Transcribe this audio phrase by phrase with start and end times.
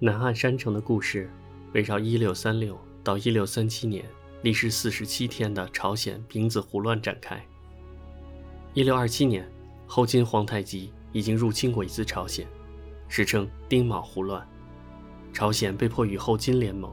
[0.00, 1.28] 南汉山城的故事
[1.74, 4.04] 围绕1636到1637年
[4.42, 7.44] 历时四十七天的朝鲜丙子胡乱展开。
[8.74, 9.50] 1627年，
[9.88, 12.46] 后金皇太极已经入侵过一次朝鲜，
[13.08, 14.46] 史称丁卯胡乱。
[15.32, 16.92] 朝鲜被迫与后金联盟，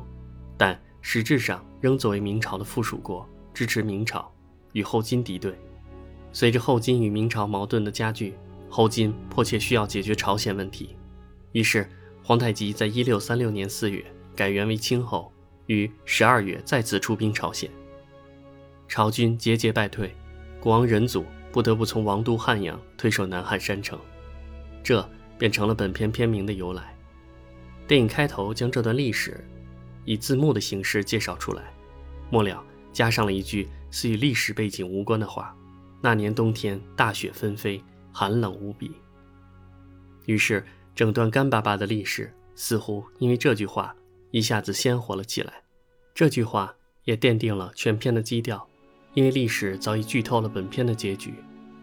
[0.57, 4.33] 但实质上仍作为明朝的附属国，支持明朝，
[4.73, 5.53] 与后金敌对。
[6.31, 8.33] 随着后金与明朝矛盾的加剧，
[8.67, 10.95] 后金迫切需要解决朝鲜问题，
[11.51, 11.87] 于是
[12.27, 14.03] 皇太极在一六三六年四月
[14.35, 15.31] 改元为清后，
[15.67, 17.69] 于十二月再次出兵朝鲜。
[18.87, 20.11] 朝军节节败退，
[20.59, 23.99] 国王仁祖不得不从王都汉阳退守南汉山城，
[24.83, 25.07] 这
[25.37, 26.97] 便成了本片片名的由来。
[27.87, 29.47] 电影开头将这段历史
[30.03, 31.71] 以字幕的形式介绍出来，
[32.31, 35.55] 末了加上了一句似与历史背景无关的话。
[36.01, 37.79] 那年冬天，大雪纷飞，
[38.11, 38.93] 寒冷无比。
[40.25, 40.65] 于是，
[40.95, 43.93] 整段干巴巴的历史似乎因为这句话
[44.31, 45.53] 一下子鲜活了起来。
[46.13, 48.65] 这句话也奠定了全片的基调，
[49.13, 51.33] 因为历史早已剧透了本片的结局：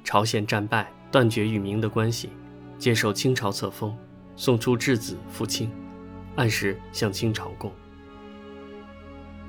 [0.03, 2.31] 朝鲜战败，断绝与明的关系，
[2.79, 3.95] 接受清朝册封，
[4.35, 5.71] 送出质子赴清，
[6.37, 7.71] 按时向清朝贡。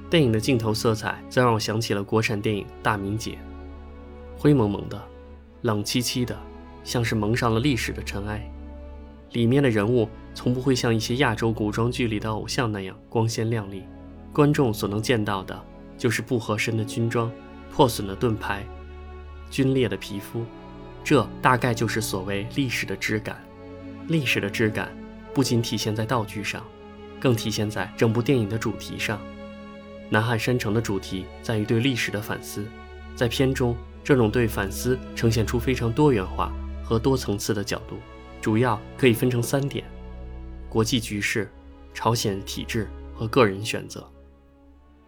[0.09, 3.31] 电影的镜头色彩则让我想起了国产电影《大明劫》。
[4.37, 5.01] 灰蒙蒙的，
[5.61, 6.37] 冷凄凄的，
[6.83, 8.45] 像是蒙上了历史的尘埃。
[9.33, 13.83] 里面的人物从不会像一些亚洲古装剧里的偶像那样光鲜亮丽，
[14.31, 15.61] 观众所能见到的
[15.97, 17.31] 就是不合身的军装、
[17.71, 18.65] 破损的盾牌、
[19.51, 20.43] 皲裂的皮肤。
[21.03, 23.43] 这大概就是所谓历史的质感。
[24.07, 24.95] 历史的质感
[25.33, 26.63] 不仅体现在道具上，
[27.19, 29.19] 更体现在整部电影的主题上。
[30.09, 32.65] 南汉山城的主题在于对历史的反思，
[33.15, 33.75] 在片中。
[34.05, 36.51] 这种对反思呈现出非常多元化
[36.83, 37.95] 和多层次的角度，
[38.43, 39.85] 主要可以分成三点：
[40.67, 41.49] 国际局势、
[41.93, 44.05] 朝鲜体制和个人选择。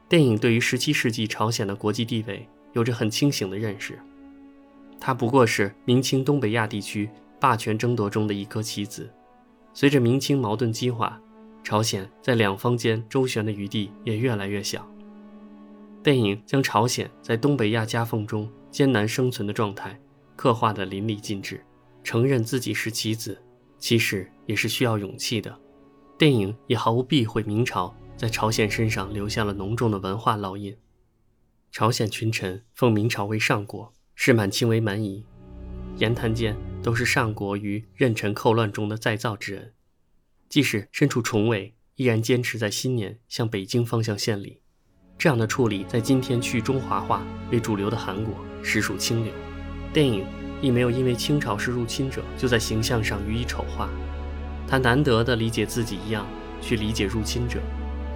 [0.08, 4.00] 电影对于17世纪朝鲜的国际地位有着很清醒的认识，
[5.02, 9.12] 它不过是明清东北亚地区霸权争夺中的一颗棋子。
[9.74, 11.20] 随着明清矛盾激化，
[11.62, 14.88] 朝鲜在两方间周旋的余地也越来越小。
[16.02, 20.00] 电影将朝鲜在东北亚夹缝中艰难生存的状态
[20.38, 21.62] 刻画得淋漓尽致。
[22.06, 23.42] 承认自己是棋子，
[23.80, 25.60] 其实也是需要勇气的。
[26.20, 30.78] 电影也毫无避讳明朝在朝鲜身上留下了浓重的文化烙印。
[31.72, 35.26] 朝鲜群臣奉明朝为上国，视满清为蛮夷，
[35.98, 39.74] 言谈间都是上国于任臣寇乱中的再造之恩。
[40.48, 44.62] 即使身处重围，依然坚持在新年向北京方向献礼。
[45.18, 49.34] 这样的处理，在今天去中华化为主流的韩国实属清流。
[49.92, 50.24] 电影
[50.66, 53.88] 亦没有因为清朝是入侵者就在形象上予以丑化，
[54.68, 56.26] 他难得的理解自己一样
[56.60, 57.60] 去理解入侵者。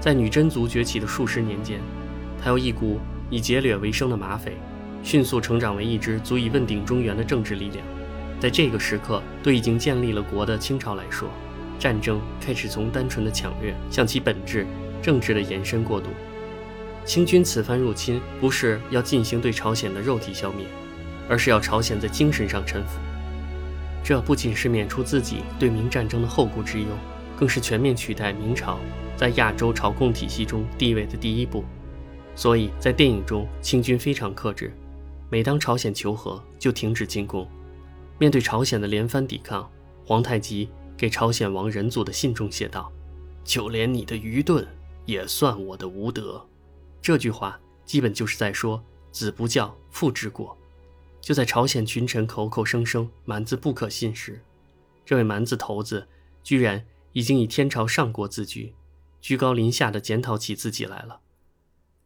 [0.02, 1.80] 在女真族崛起的数十年间，
[2.42, 3.00] 他由一股
[3.30, 4.58] 以劫掠为生的马匪，
[5.04, 7.86] 迅速成长为一支足以问鼎中原的政治力量。
[8.40, 11.30] 在这个时刻，对已经建立了国的清朝来说，
[11.78, 14.66] 战争开始从单纯的抢掠向其本质
[15.04, 16.08] 政治的延伸过渡。
[17.06, 20.66] 清军此番入侵，不是要进行对朝鲜的肉体消灭，
[21.30, 23.00] 而是要朝鲜在精神上臣服。
[24.04, 26.88] 这不仅是免除自己对明战争的后顾之忧，
[27.38, 28.80] 更是全面取代明朝
[29.16, 31.64] 在亚洲朝贡体系中地位的第一步。
[32.36, 34.74] 所以在电影中，清军非常克制，
[35.30, 37.48] 每当朝鲜求和，就停止进攻。
[38.18, 39.70] 面对朝鲜的连番抵抗，
[40.06, 42.92] 皇太极给朝鲜王仁祖的信中写道
[43.44, 44.68] ：“就连你的愚钝，
[45.06, 46.46] 也算我的无德。”
[47.02, 50.58] 这句话基本就是在说“子不教，父之过”。
[51.30, 54.42] 就在朝鲜群臣口口声声蛮子不可信时，
[55.06, 56.08] 这位蛮子头子
[56.42, 58.74] 居然已经以天朝上国自居，
[59.22, 61.20] 居高临下的检讨起自己来了。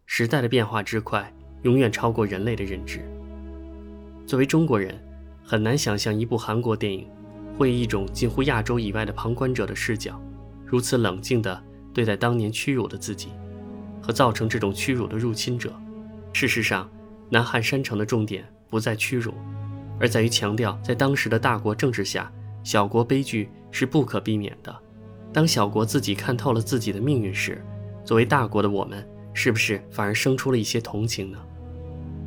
[0.06, 3.00] 时代的变化之快，永远超过人类的认知。
[4.27, 5.01] 作为中国人，
[5.42, 7.07] 很难想象一部韩国电影
[7.57, 10.21] 会以一种近乎亚洲以外的旁观者的视角，
[10.65, 11.63] 如此冷静地
[11.94, 13.30] 对待当年屈辱的自己。
[14.01, 15.74] 和造成这种屈辱的入侵者。
[16.33, 16.92] 事实上，
[17.30, 19.31] 南汉山城的重点不再屈辱，
[20.00, 22.31] 而在于强调，在当时的大国政治下，
[22.64, 24.75] 小国悲剧是不可避免的。
[25.31, 27.64] 当小国自己看透了自己的命运时，
[28.04, 31.38] 作为大国的我们，是不是反而生出了一些同情呢？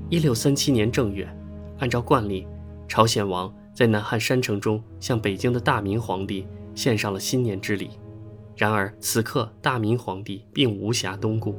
[0.08, 1.28] 一六三七年正月，
[1.80, 2.46] 按照惯例，
[2.86, 6.46] 朝鲜王在南汉山城中向北京的大明皇帝
[6.76, 7.90] 献上了新年之礼。
[8.56, 11.56] 然而此刻，大明皇帝并无暇东顾，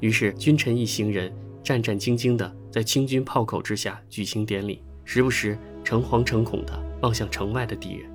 [0.00, 1.30] 于是君臣一行人
[1.62, 6.72] 战战兢兢地在清军炮口之下举行典礼，时不时诚惶诚恐地
[7.02, 8.10] 望向城外的敌人，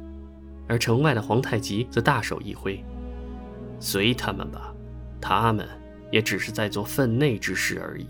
[0.68, 2.83] 而城外的皇太极则大手一挥，
[3.80, 4.74] 随他们吧，
[5.21, 5.68] 他们
[6.12, 8.07] 也只是在做分内之事而已。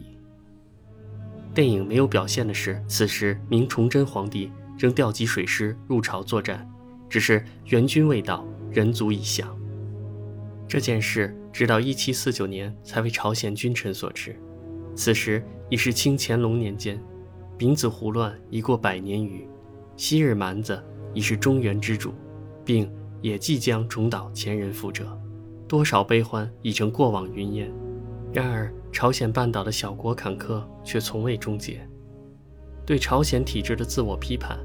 [1.54, 6.66] 电影没有表现的是，此时明崇祯皇帝仍调集水师入朝作战，
[7.10, 9.54] 只是援军未到，人足已降。
[10.66, 14.40] 这件事直到1749年才为朝鲜君臣所知。
[14.96, 17.02] 此时已是清乾隆年间，
[17.58, 19.48] 丙子胡乱已过百年余，
[19.96, 20.82] 昔日蛮子
[21.14, 22.14] 已是中原之主，
[22.64, 22.92] 并
[23.22, 25.06] 也即将重蹈前人覆辙，
[25.68, 27.72] 多少悲欢已成过往云烟。
[28.34, 31.88] 然而，朝鲜半岛的小国坎坷却从未终结。
[32.86, 34.58] 对朝鲜体制的自我批判，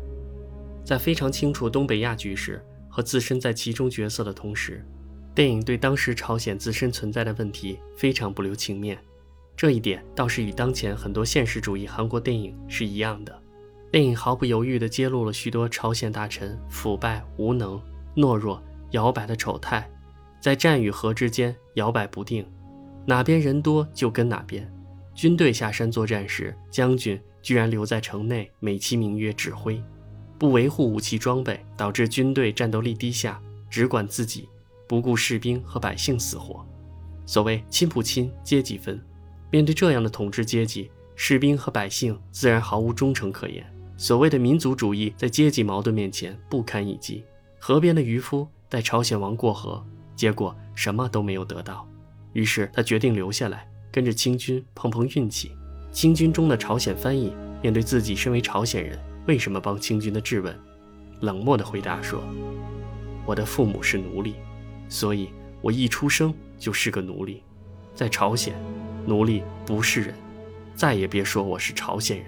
[0.84, 4.86] 在非常清楚东北亚局势和自身在其中角色的同时。
[5.34, 8.98] 电影对当时朝鲜自身存在的问题非常不留情面，
[9.56, 13.42] 这一点倒是与当前很多现实主义韩国电影是一样的。
[13.90, 17.80] 电影毫不犹豫地揭露了许多朝鲜大臣腐败、无能、
[18.16, 18.62] 懦弱、
[18.92, 19.88] 摇摆的丑态，
[20.40, 22.44] 在战与和之间摇摆不定，
[23.06, 24.66] 哪边人多就跟哪边。
[25.14, 29.82] 军队下山作战时，将军居然留在城内美其名曰指挥，
[30.38, 34.48] 不维护武器装备，导致军队战斗力低下，只管自己。
[34.88, 36.66] 不顾士兵和百姓死活，
[37.24, 39.02] 所谓亲不亲，阶级分。
[39.52, 43.62] 面对这样的统治阶级，士兵和百姓自然毫无忠诚可言。
[43.98, 47.22] 所谓的民族主义在阶级矛盾面前不堪一击。
[47.58, 49.84] 河边的渔夫带朝鲜王过河，
[50.16, 51.86] 结果什么都没有得到。
[52.32, 55.52] 于是他决定留下来，跟着清军碰碰运气。
[55.92, 60.58] 清军中的朝鲜翻译面对自己身为朝鲜人为什么帮清军的质问，
[61.20, 62.22] 冷漠地回答说
[63.26, 64.36] ：“我的父母是奴隶。”
[64.88, 65.28] 所以，
[65.60, 67.42] 我一出生就是个奴隶，
[67.94, 68.54] 在朝鲜，
[69.06, 70.14] 奴隶不是人，
[70.74, 72.26] 再也别说我是朝鲜人。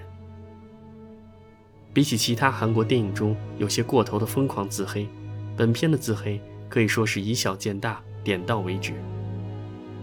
[1.92, 5.08] 比起其他韩国电影中有些过头的疯狂自黑，
[5.56, 8.92] 本片的自黑可以说是以小见大，点到为止。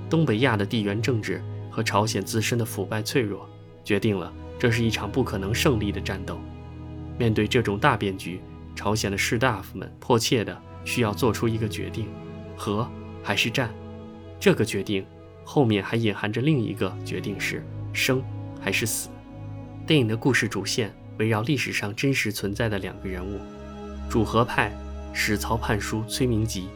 [0.10, 3.48] 东北亚的地缘政治和朝鲜自身的腐败脆弱，
[3.84, 6.40] 决定了这是一场不可能胜利的战斗。
[7.18, 8.40] 面对这种大变局，
[8.76, 12.08] 朝鲜的士大夫们迫切的需要做出一个决定。
[12.56, 12.90] 和
[13.24, 13.70] 还是战，
[14.40, 15.06] 这个决定
[15.54, 17.62] 后面还隐含着另一个决定是
[17.92, 18.24] 生
[18.62, 19.10] 还是死。
[19.86, 23.38] 电影的故事主线围绕历史上真实存在的两个人物：
[24.10, 24.72] 主和派
[25.12, 26.70] 史曹判书崔明吉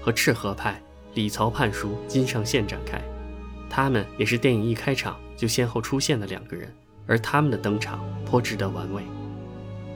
[0.00, 0.80] 和赤和派
[1.14, 3.02] 李曹判书金上宪展开。
[3.68, 6.72] 他们也是电影一开场就先后出现的两个人，
[7.08, 9.02] 而他们的登场颇值得玩味。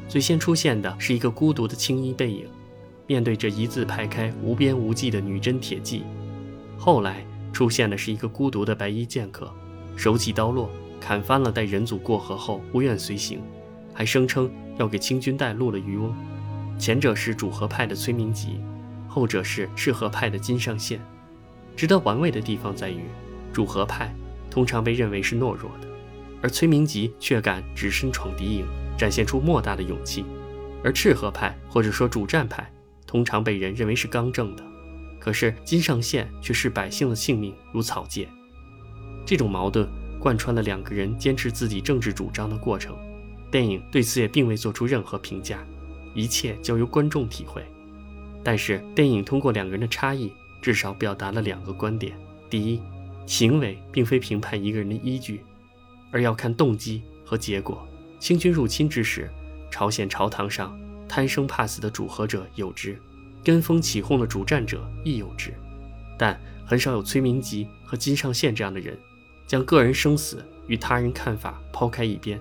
[0.09, 2.49] 最先出现的是一个孤独的青衣背影。
[3.07, 6.03] 面对这一字排开、无边无际的女真铁骑，
[6.77, 9.51] 后来出现的是一个孤独的白衣剑客，
[9.97, 10.69] 手起刀落，
[11.01, 13.41] 砍翻了带人族过河后不愿随行，
[13.95, 16.13] 还声称要给清军带路的渔翁。
[16.77, 18.61] 前者是主和派的崔明吉，
[19.07, 21.01] 后者是赤和派的金上宪。
[21.77, 23.05] 值得玩味的地方在于，
[23.53, 24.13] 主和派
[24.51, 25.89] 通常被认为是懦弱的，
[26.43, 28.67] 而崔明吉却敢只身闯敌营，
[28.99, 30.25] 展现出莫大的勇气；
[30.83, 32.69] 而赤和派或者说主战派。
[33.07, 34.65] 通常被人认为是刚正的，
[35.25, 38.29] 可是金上宪却视百姓的性命如草芥。
[39.25, 39.89] 这种矛盾
[40.21, 42.95] 贯穿了两个人坚持自己政治主张的过程。
[43.51, 45.65] 电影对此也并未做出任何评价，
[46.15, 47.65] 一切交由观众体会。
[48.43, 52.15] 但是，电影通过两个人的差异，至少表达了两个观点：
[52.51, 52.83] 第一，
[53.25, 55.43] 行为并非评判一个人的依据，
[56.11, 57.89] 而要看动机和结果。
[58.19, 59.33] 清军入侵之时，
[59.71, 60.79] 朝鲜朝堂上。
[61.07, 63.01] 贪生怕死的主和者有之，
[63.45, 65.53] 跟风起哄的主战者亦有之，
[66.19, 68.99] 但很少有崔明吉和金尚宪这样的人，
[69.47, 72.41] 将个人生死与他人看法抛开一边，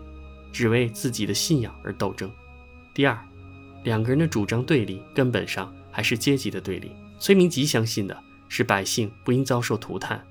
[0.51, 2.31] 只为自己的信仰而斗争。
[2.93, 3.19] 第二，
[3.83, 6.91] 两个人的主张对立，根本上还是阶级的对立。
[7.19, 8.17] 崔明吉相信的
[8.47, 10.25] 是百姓不应遭受涂炭，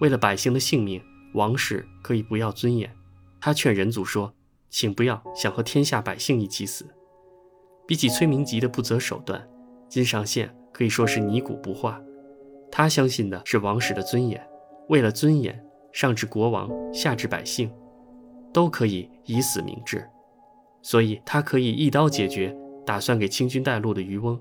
[0.00, 2.94] 为了百姓的性命，王室可以不要尊严。
[3.40, 4.34] 他劝人族说
[4.68, 6.86] ：“请不要想和天下百姓一起死。”
[7.88, 9.48] 比起崔明吉的不择手段，
[9.90, 12.00] 金上宪可以说是泥古不化。
[12.70, 14.40] 他相信的是王室的尊严，
[14.88, 17.68] 为了尊严，上至国王，下至百姓，
[18.52, 20.08] 都可以以死明志。
[20.80, 22.56] 所以，他可以一刀解决
[22.86, 24.40] 打算给清军带路的渔翁。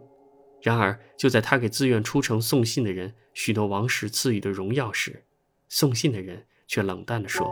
[0.62, 5.24] 然而，就在他给自愿出城送信的人许诺王室赐予的荣耀时，
[5.68, 7.52] 送信的人却冷淡地说：“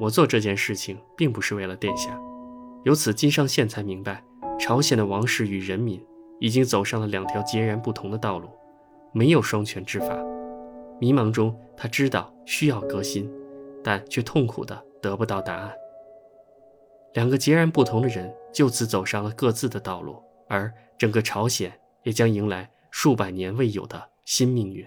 [0.00, 2.18] 我做这件事情并不是为了殿下。”
[2.84, 4.24] 由此，金上宪才明白。
[4.58, 6.00] 朝鲜的王室与人民
[6.40, 8.48] 已经走上了两条截然不同的道路，
[9.12, 10.16] 没有双全之法。
[11.00, 13.30] 迷茫中，他知道需要革新，
[13.82, 15.72] 但却痛苦的得不到答案。
[17.14, 21.72] 两个截然不同的人就此走上了各自的道路，而整个朝鲜
[22.02, 24.86] 也将迎来数百年未有的新命运。